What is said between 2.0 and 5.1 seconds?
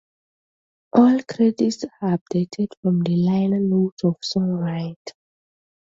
are adapted from the liner notes of "Songwriter".